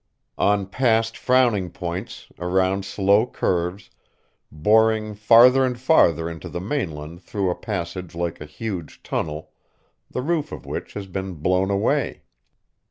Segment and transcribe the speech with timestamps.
[0.39, 3.91] On past frowning points, around slow curves,
[4.51, 9.51] boring farther and farther into the mainland through a passage like a huge tunnel,
[10.09, 12.23] the roof of which has been blown away.